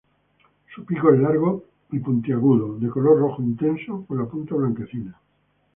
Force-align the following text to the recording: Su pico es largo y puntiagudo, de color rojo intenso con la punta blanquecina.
Su 0.73 0.83
pico 0.83 1.13
es 1.13 1.19
largo 1.19 1.63
y 1.91 1.99
puntiagudo, 1.99 2.75
de 2.79 2.89
color 2.89 3.19
rojo 3.19 3.43
intenso 3.43 4.03
con 4.07 4.17
la 4.17 4.25
punta 4.25 4.55
blanquecina. 4.55 5.15